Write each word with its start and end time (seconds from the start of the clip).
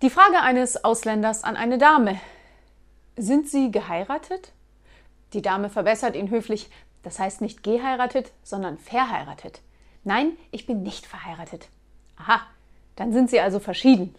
Die 0.00 0.10
Frage 0.10 0.40
eines 0.42 0.84
Ausländers 0.84 1.42
an 1.42 1.56
eine 1.56 1.76
Dame. 1.76 2.20
Sind 3.16 3.48
Sie 3.48 3.72
geheiratet? 3.72 4.52
Die 5.32 5.42
Dame 5.42 5.70
verbessert 5.70 6.14
ihn 6.14 6.30
höflich. 6.30 6.70
Das 7.02 7.18
heißt 7.18 7.40
nicht 7.40 7.64
geheiratet, 7.64 8.30
sondern 8.44 8.78
verheiratet. 8.78 9.60
Nein, 10.04 10.36
ich 10.52 10.66
bin 10.66 10.84
nicht 10.84 11.04
verheiratet. 11.04 11.68
Aha, 12.16 12.42
dann 12.94 13.12
sind 13.12 13.28
Sie 13.28 13.40
also 13.40 13.58
verschieden. 13.58 14.14